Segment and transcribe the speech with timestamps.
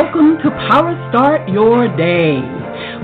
[0.00, 2.40] welcome to Power Start Your Day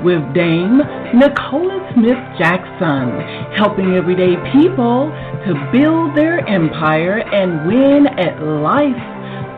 [0.03, 0.79] with Dame
[1.13, 5.13] Nicola Smith Jackson, helping everyday people
[5.45, 8.97] to build their empire and win at life,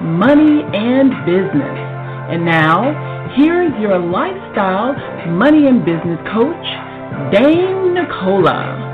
[0.03, 1.79] money, and business.
[2.35, 4.95] And now, here's your lifestyle,
[5.31, 6.67] money, and business coach,
[7.31, 8.88] Dame Nicola.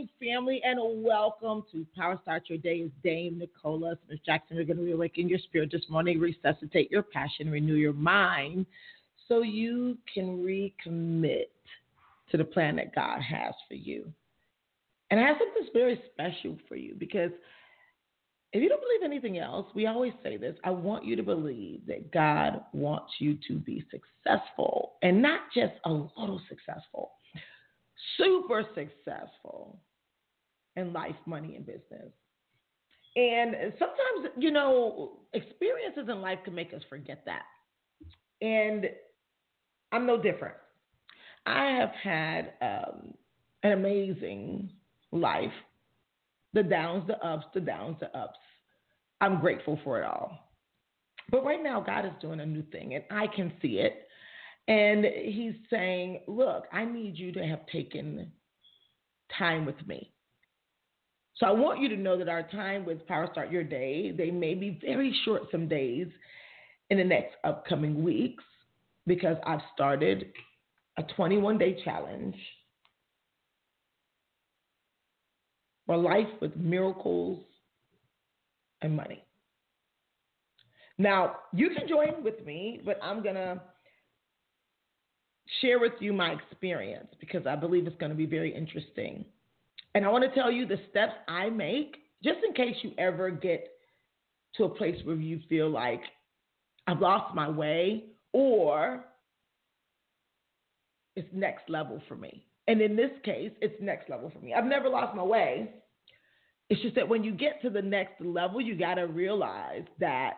[0.00, 2.76] Morning, family, and welcome to Power Start Your Day.
[2.76, 4.56] Is Dame Nicola Smith Jackson.
[4.56, 8.64] We're going to reawaken your spirit this morning, resuscitate your passion, renew your mind,
[9.28, 11.50] so you can recommit
[12.30, 14.10] to the plan that God has for you.
[15.10, 17.32] And I have something very special for you because
[18.54, 21.82] if you don't believe anything else, we always say this I want you to believe
[21.88, 27.12] that God wants you to be successful and not just a little successful
[28.16, 29.78] super successful
[30.76, 32.12] in life, money, and business.
[33.16, 37.42] And sometimes, you know, experiences in life can make us forget that.
[38.40, 38.86] And
[39.92, 40.54] I'm no different.
[41.46, 43.14] I have had um,
[43.62, 44.70] an amazing
[45.12, 45.52] life
[46.52, 48.38] the downs, the ups, the downs, the ups.
[49.20, 50.50] I'm grateful for it all.
[51.30, 54.08] But right now, God is doing a new thing, and I can see it.
[54.66, 58.32] And he's saying, Look, I need you to have taken
[59.38, 60.12] time with me.
[61.36, 64.30] So I want you to know that our time with Power Start Your Day, they
[64.30, 66.06] may be very short some days
[66.90, 68.44] in the next upcoming weeks
[69.06, 70.32] because I've started
[70.98, 72.36] a 21 day challenge
[75.86, 77.42] for life with miracles
[78.82, 79.24] and money.
[80.98, 83.60] Now, you can join with me, but I'm going to
[85.60, 89.24] share with you my experience because I believe it's going to be very interesting.
[89.94, 93.30] And I want to tell you the steps I make just in case you ever
[93.30, 93.66] get
[94.56, 96.02] to a place where you feel like
[96.86, 99.04] I've lost my way or
[101.16, 102.46] it's next level for me.
[102.68, 104.54] And in this case, it's next level for me.
[104.54, 105.70] I've never lost my way.
[106.68, 110.34] It's just that when you get to the next level, you got to realize that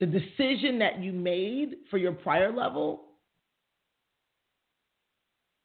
[0.00, 3.04] the decision that you made for your prior level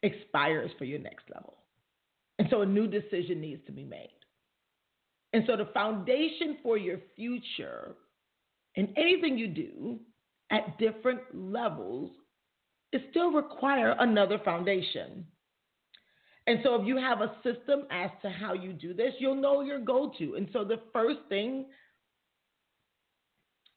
[0.04, 1.58] expires for your next level.
[2.40, 4.10] And so a new decision needs to be made.
[5.34, 7.96] And so the foundation for your future
[8.76, 10.00] and anything you do
[10.52, 12.12] at different levels
[12.92, 15.26] it still require another foundation.
[16.48, 19.62] And so if you have a system as to how you do this, you'll know
[19.62, 20.36] your go-to.
[20.36, 21.66] And so the first thing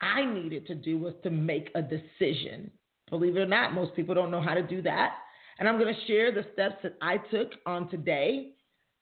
[0.00, 2.70] I needed to do was to make a decision.
[3.10, 5.14] Believe it or not, most people don't know how to do that.
[5.60, 8.54] And I'm going to share the steps that I took on today.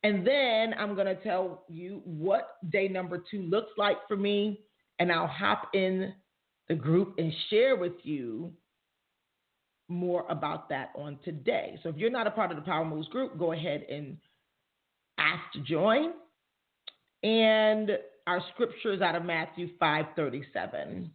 [0.03, 4.61] And then I'm going to tell you what day number two looks like for me.
[4.99, 6.13] And I'll hop in
[6.69, 8.53] the group and share with you
[9.89, 11.79] more about that on today.
[11.83, 14.19] So if you're not a part of the Power Moves group, go ahead and
[15.17, 16.13] ask to join.
[17.23, 17.93] And
[18.27, 21.11] our scripture is out of Matthew 5:37.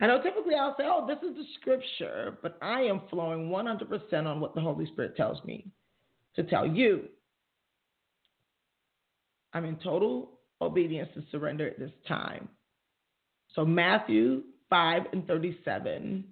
[0.00, 4.26] I know typically I'll say, "Oh, this is the scripture," but I am flowing 100%
[4.26, 5.70] on what the Holy Spirit tells me
[6.34, 7.08] to tell you.
[9.52, 12.48] I'm in total obedience to surrender at this time.
[13.54, 16.24] So Matthew 5 and 37.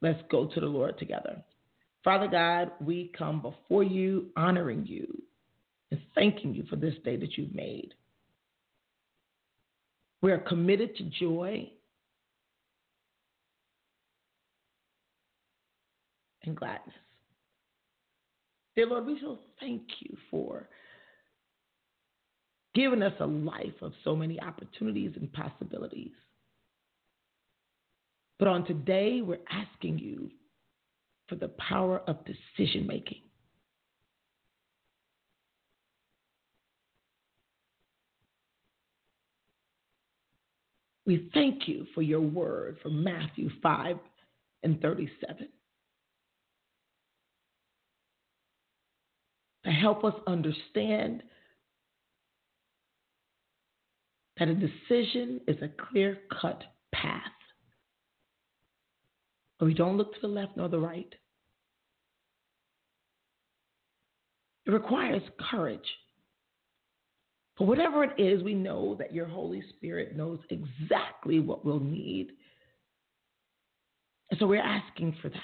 [0.00, 1.42] Let's go to the Lord together.
[2.02, 5.22] Father God, we come before you, honoring you
[5.90, 7.94] and thanking you for this day that you've made.
[10.22, 11.70] We are committed to joy
[16.46, 16.94] and gladness.
[18.76, 20.68] Dear Lord, we so thank you for
[22.74, 26.10] giving us a life of so many opportunities and possibilities.
[28.38, 30.30] But on today, we're asking you
[31.28, 33.20] for the power of decision making.
[41.06, 43.98] We thank you for your word from Matthew 5
[44.62, 45.48] and 37.
[49.84, 51.22] Help us understand
[54.38, 57.20] that a decision is a clear cut path.
[59.58, 61.14] But we don't look to the left nor the right.
[64.66, 65.86] It requires courage
[67.58, 72.32] but whatever it is, we know that your Holy Spirit knows exactly what we'll need.
[74.30, 75.40] And so we're asking for that.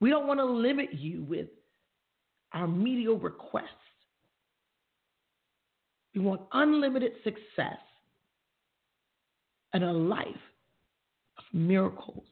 [0.00, 1.48] We don't want to limit you with
[2.52, 3.68] our medial requests.
[6.14, 7.78] We want unlimited success
[9.72, 10.26] and a life
[11.36, 12.24] of miracles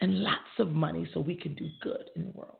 [0.00, 2.58] and lots of money so we can do good in the world.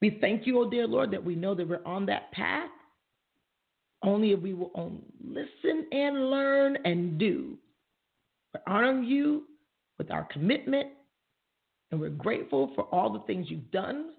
[0.00, 2.70] We thank you, oh dear Lord, that we know that we're on that path.
[4.02, 7.56] Only if we will only listen and learn and do.
[8.52, 9.44] We're honoring you
[9.98, 10.88] with our commitment,
[11.90, 14.14] and we're grateful for all the things you've done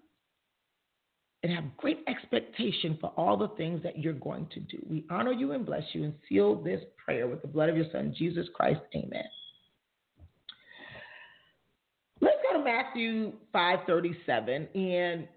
[1.44, 4.78] and have great expectation for all the things that you're going to do.
[4.90, 7.86] We honor you and bless you and seal this prayer with the blood of your
[7.92, 8.80] Son, Jesus Christ.
[8.96, 9.26] Amen.
[12.22, 15.28] Let's go to Matthew 5:37 and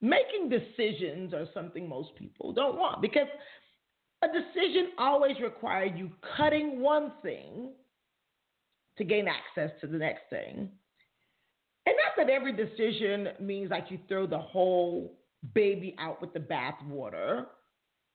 [0.00, 3.28] making decisions are something most people don't want because
[4.22, 7.70] a decision always requires you cutting one thing
[8.98, 10.68] to gain access to the next thing.
[12.16, 15.18] That every decision means like you throw the whole
[15.54, 17.46] baby out with the bathwater,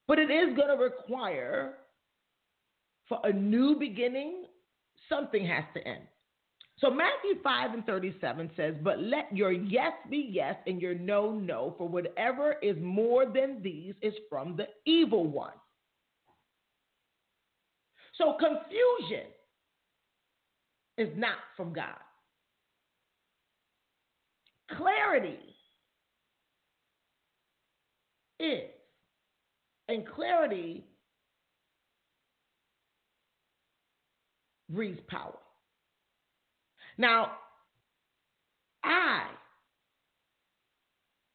[0.08, 1.76] but it is going to require
[3.10, 4.46] for a new beginning,
[5.10, 6.04] something has to end.
[6.78, 11.32] So Matthew 5 and 37 says, But let your yes be yes and your no,
[11.34, 15.54] no, for whatever is more than these is from the evil one.
[18.18, 19.28] So confusion
[20.98, 21.98] is not from God.
[24.78, 25.40] Clarity
[28.40, 28.70] is.
[29.88, 30.86] And clarity
[34.70, 35.38] breeds power.
[36.98, 37.32] Now,
[38.84, 39.28] I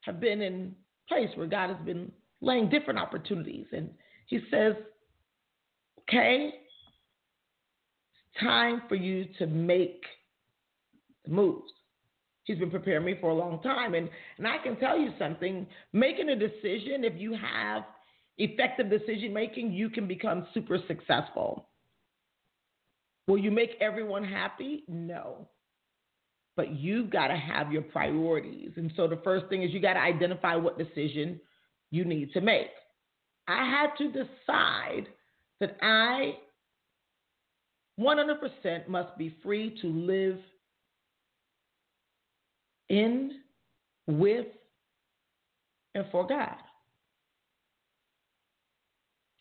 [0.01, 0.75] have been in
[1.09, 2.11] place where God has been
[2.41, 3.89] laying different opportunities, and
[4.27, 4.75] He says,
[5.99, 6.53] "Okay,
[8.13, 10.05] it's time for you to make
[11.25, 11.73] the moves."
[12.45, 15.67] He's been preparing me for a long time, and and I can tell you something:
[15.93, 17.83] making a decision, if you have
[18.37, 21.67] effective decision making, you can become super successful.
[23.27, 24.83] Will you make everyone happy?
[24.87, 25.47] No
[26.55, 28.71] but you've got to have your priorities.
[28.77, 31.39] And so the first thing is you got to identify what decision
[31.91, 32.67] you need to make.
[33.47, 35.07] I had to decide
[35.59, 36.35] that I
[37.99, 40.39] 100% must be free to live
[42.89, 43.39] in,
[44.07, 44.47] with,
[45.93, 46.55] and for God.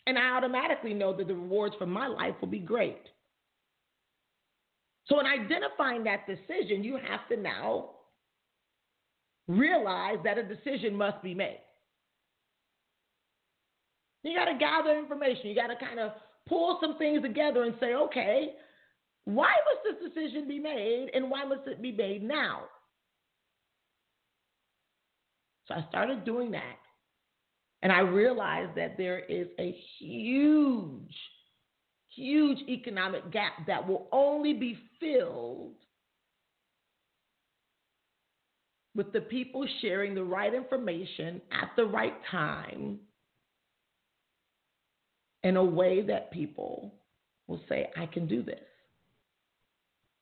[0.07, 3.01] And I automatically know that the rewards for my life will be great.
[5.07, 7.91] So, in identifying that decision, you have to now
[9.49, 11.61] realize that a decision must be made.
[14.23, 15.49] You got to gather information.
[15.49, 16.13] You got to kind of
[16.49, 18.53] pull some things together and say, okay,
[19.27, 22.63] why must this decision be made and why must it be made now?
[25.67, 26.79] So I started doing that.
[27.83, 31.15] And I realized that there is a huge
[32.15, 35.75] huge economic gap that will only be filled
[38.95, 42.99] with the people sharing the right information at the right time
[45.43, 46.95] in a way that people
[47.49, 48.61] will say, I can do this.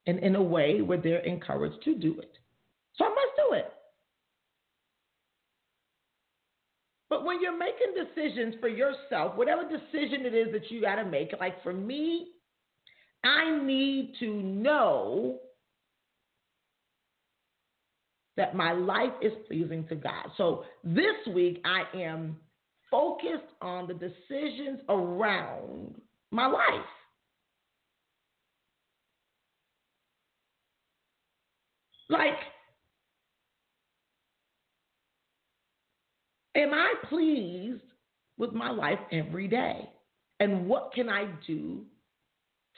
[0.07, 2.33] And in a way where they're encouraged to do it.
[2.97, 3.73] So I must do it.
[7.09, 11.05] But when you're making decisions for yourself, whatever decision it is that you got to
[11.05, 12.29] make, like for me,
[13.25, 15.39] I need to know
[18.37, 20.27] that my life is pleasing to God.
[20.37, 22.37] So this week, I am
[22.91, 25.95] focused on the decisions around
[26.31, 26.87] my life.
[32.11, 32.35] Like,
[36.56, 37.82] Am I pleased
[38.38, 39.88] with my life every day?
[40.40, 41.82] And what can I do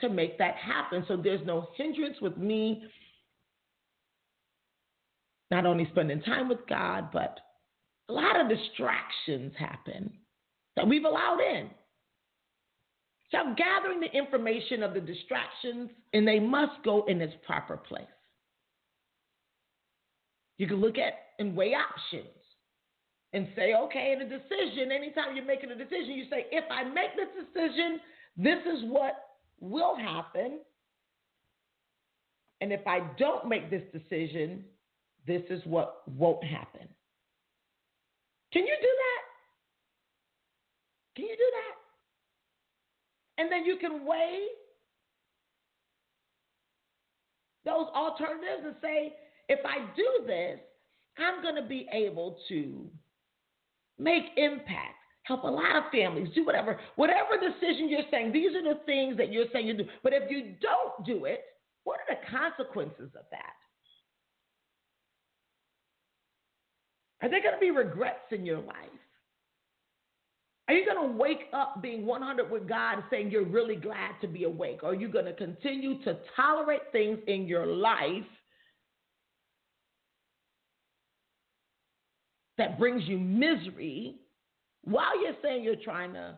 [0.01, 2.83] to make that happen so there's no hindrance with me
[5.51, 7.39] not only spending time with God, but
[8.09, 10.11] a lot of distractions happen
[10.75, 11.69] that we've allowed in.
[13.31, 17.77] So I'm gathering the information of the distractions, and they must go in its proper
[17.77, 18.05] place.
[20.57, 22.27] You can look at and weigh options
[23.35, 26.85] and say, okay, in a decision, anytime you're making a decision, you say, if I
[26.85, 27.99] make this decision,
[28.37, 29.15] this is what
[29.59, 30.59] will happen.
[32.61, 34.63] And if I don't make this decision,
[35.27, 36.87] this is what won't happen.
[38.53, 39.21] Can you do that?
[41.17, 43.43] Can you do that?
[43.43, 44.47] And then you can weigh
[47.65, 49.13] those alternatives and say,
[49.49, 50.59] if I do this,
[51.17, 52.89] I'm going to be able to
[53.97, 58.31] make impact, help a lot of families, do whatever, whatever decision you're saying.
[58.31, 59.85] These are the things that you're saying you do.
[60.03, 61.41] But if you don't do it,
[61.83, 63.53] what are the consequences of that?
[67.21, 68.75] Are there going to be regrets in your life?
[70.67, 74.27] Are you going to wake up being 100 with God saying you're really glad to
[74.27, 74.79] be awake?
[74.81, 78.25] Or are you going to continue to tolerate things in your life
[82.57, 84.15] that brings you misery
[84.83, 86.37] while you're saying you're trying to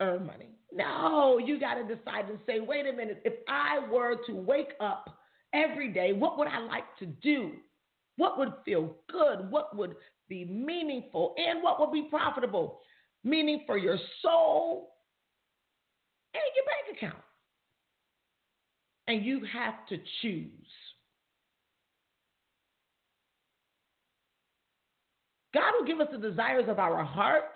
[0.00, 0.48] earn money?
[0.72, 4.72] No, you got to decide and say, wait a minute, if I were to wake
[4.80, 5.18] up
[5.54, 7.52] every day, what would I like to do?
[8.16, 9.50] What would feel good?
[9.50, 9.94] What would
[10.28, 12.80] be meaningful and what would be profitable,
[13.24, 14.92] meaning for your soul
[16.34, 17.22] and your bank account.
[19.08, 20.50] And you have to choose.
[25.56, 27.54] God will give us the desires of our heart.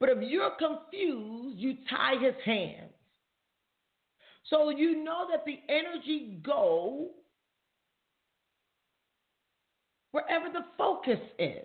[0.00, 2.90] But if you're confused, you tie his hands.
[4.48, 7.10] So you know that the energy go
[10.10, 11.64] wherever the focus is.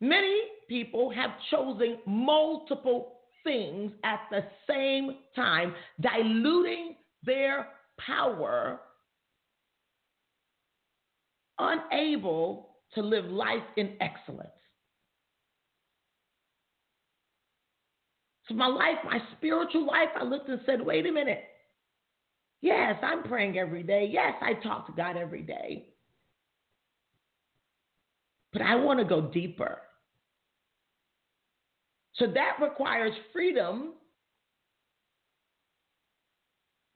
[0.00, 0.40] Many
[0.70, 8.80] people have chosen multiple things at the same time, diluting their power,
[11.58, 14.50] unable to live life in excellence.
[18.48, 21.44] So, my life, my spiritual life, I looked and said, wait a minute.
[22.60, 24.08] Yes, I'm praying every day.
[24.10, 25.88] Yes, I talk to God every day.
[28.52, 29.78] But I want to go deeper.
[32.14, 33.92] So that requires freedom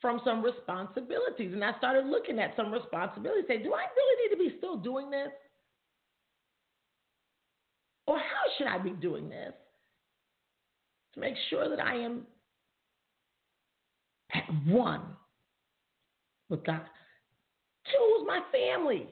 [0.03, 1.53] from some responsibilities.
[1.55, 4.77] And I started looking at some responsibilities, say, do I really need to be still
[4.77, 5.29] doing this?
[8.07, 9.55] Or how should I be doing this
[11.15, 12.27] to make sure that I am
[14.35, 15.03] at one
[16.51, 16.83] with God?
[17.87, 19.09] Two is my family.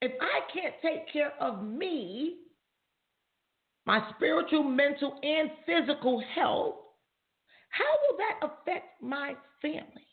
[0.00, 2.36] if I can't take care of me,
[3.88, 6.74] my spiritual, mental, and physical health,
[7.70, 10.06] how will that affect my family?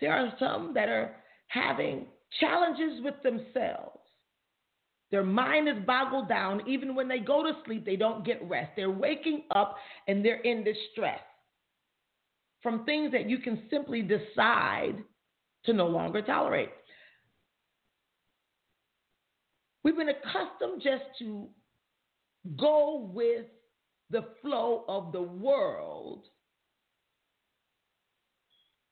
[0.00, 1.14] There are some that are
[1.48, 2.06] having
[2.40, 3.98] challenges with themselves.
[5.10, 6.62] Their mind is boggled down.
[6.66, 8.70] Even when they go to sleep, they don't get rest.
[8.74, 9.76] They're waking up
[10.08, 11.20] and they're in distress
[12.62, 14.94] from things that you can simply decide
[15.66, 16.70] to no longer tolerate.
[19.84, 21.48] We've been accustomed just to
[22.56, 23.46] go with
[24.10, 26.26] the flow of the world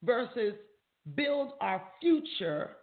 [0.02, 0.54] versus
[1.14, 2.76] build our future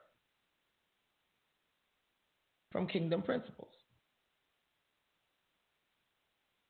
[2.71, 3.71] from kingdom principles.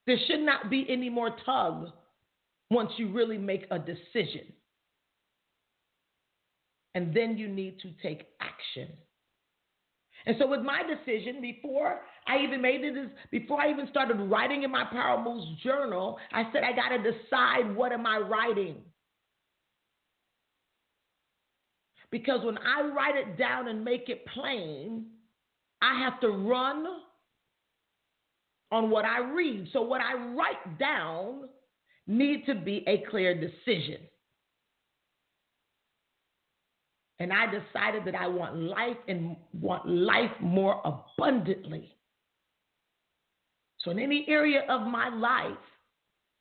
[0.06, 1.88] There should not be any more tug
[2.70, 4.52] once you really make a decision
[6.94, 8.88] and then you need to take action.
[10.28, 12.94] And so, with my decision, before I even made it,
[13.30, 16.98] before I even started writing in my Power Moves journal, I said, I got to
[16.98, 18.76] decide what am I writing.
[22.10, 25.06] Because when I write it down and make it plain,
[25.80, 26.84] I have to run
[28.70, 29.68] on what I read.
[29.72, 31.48] So, what I write down
[32.06, 34.00] need to be a clear decision.
[37.20, 41.96] And I decided that I want life and want life more abundantly.
[43.78, 45.56] So, in any area of my life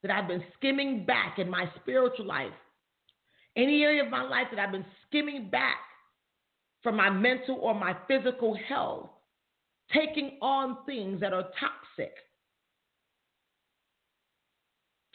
[0.01, 2.53] that I've been skimming back in my spiritual life,
[3.55, 5.77] any area of my life that I've been skimming back
[6.83, 9.09] from my mental or my physical health,
[9.91, 12.13] taking on things that are toxic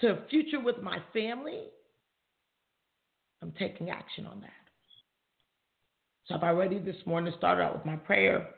[0.01, 1.63] to a future with my family,
[3.41, 4.62] I'm taking action on that.
[6.27, 8.49] So I've already this morning started out with my prayer,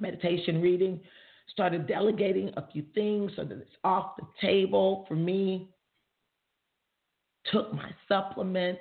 [0.00, 1.00] meditation, reading,
[1.48, 5.70] started delegating a few things so that it's off the table for me.
[7.52, 8.80] Took my supplements.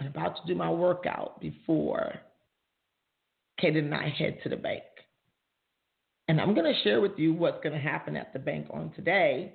[0.00, 2.14] I'm about to do my workout before
[3.60, 4.82] Kate and I head to the bank.
[6.28, 8.90] And I'm going to share with you what's going to happen at the bank on
[8.96, 9.54] today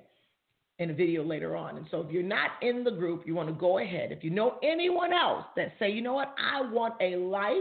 [0.78, 1.76] in a video later on.
[1.76, 4.12] And so if you're not in the group, you want to go ahead.
[4.12, 7.56] If you know anyone else that say, you know what, I want a life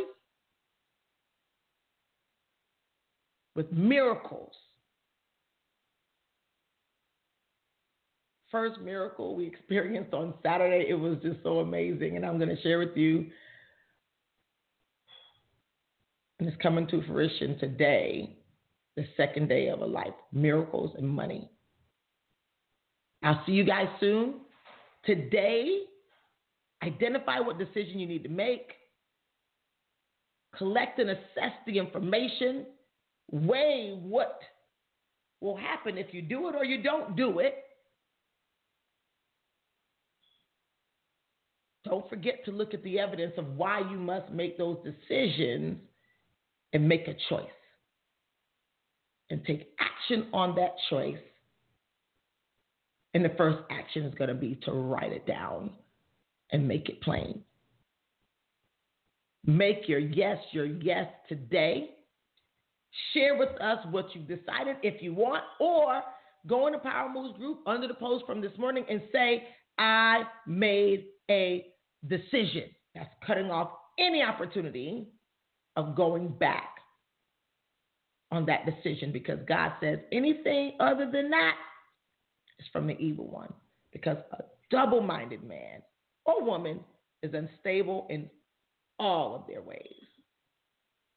[3.55, 4.51] with miracles.
[8.51, 12.17] First miracle we experienced on Saturday, it was just so amazing.
[12.17, 13.27] And I'm going to share with you.
[16.39, 18.37] And it's coming to fruition today,
[18.97, 21.49] the second day of a life, miracles and money.
[23.25, 24.35] I'll see you guys soon.
[25.03, 25.79] Today,
[26.83, 28.73] identify what decision you need to make,
[30.55, 32.67] collect and assess the information,
[33.31, 34.39] weigh what
[35.41, 37.55] will happen if you do it or you don't do it.
[41.83, 45.77] Don't forget to look at the evidence of why you must make those decisions
[46.73, 47.45] and make a choice.
[49.31, 51.17] And take action on that choice.
[53.15, 55.71] And the first action is going to be to write it down
[56.51, 57.41] and make it plain.
[59.45, 61.91] Make your yes your yes today.
[63.13, 66.01] Share with us what you've decided if you want, or
[66.45, 70.23] go in the Power Moves group under the post from this morning and say, I
[70.45, 71.67] made a
[72.07, 72.63] decision.
[72.95, 75.07] That's cutting off any opportunity
[75.77, 76.69] of going back
[78.31, 81.55] on that decision because God says anything other than that
[82.59, 83.53] is from the evil one.
[83.91, 85.81] Because a double minded man
[86.25, 86.79] or woman
[87.23, 88.29] is unstable in
[88.99, 90.05] all of their ways.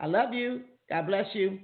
[0.01, 0.63] I love you.
[0.89, 1.59] God bless you.